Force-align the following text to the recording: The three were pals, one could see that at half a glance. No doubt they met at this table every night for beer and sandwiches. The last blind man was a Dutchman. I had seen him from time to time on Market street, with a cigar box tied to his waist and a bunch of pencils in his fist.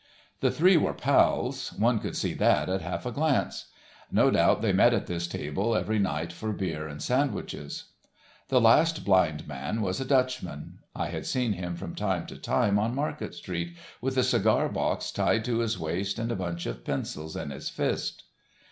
The 0.39 0.49
three 0.49 0.77
were 0.77 0.95
pals, 0.95 1.73
one 1.77 1.99
could 1.99 2.15
see 2.17 2.33
that 2.33 2.69
at 2.69 2.81
half 2.81 3.05
a 3.05 3.11
glance. 3.11 3.67
No 4.11 4.31
doubt 4.31 4.63
they 4.63 4.73
met 4.73 4.95
at 4.95 5.05
this 5.05 5.27
table 5.27 5.75
every 5.75 5.99
night 5.99 6.33
for 6.33 6.51
beer 6.51 6.87
and 6.87 6.99
sandwiches. 6.99 7.83
The 8.47 8.59
last 8.59 9.05
blind 9.05 9.47
man 9.47 9.79
was 9.79 10.01
a 10.01 10.03
Dutchman. 10.05 10.79
I 10.95 11.09
had 11.09 11.27
seen 11.27 11.53
him 11.53 11.75
from 11.75 11.93
time 11.93 12.25
to 12.25 12.37
time 12.39 12.79
on 12.79 12.95
Market 12.95 13.35
street, 13.35 13.75
with 14.01 14.17
a 14.17 14.23
cigar 14.23 14.69
box 14.69 15.11
tied 15.11 15.45
to 15.45 15.59
his 15.59 15.77
waist 15.77 16.17
and 16.17 16.31
a 16.31 16.35
bunch 16.35 16.65
of 16.65 16.83
pencils 16.83 17.35
in 17.35 17.51
his 17.51 17.69
fist. 17.69 18.23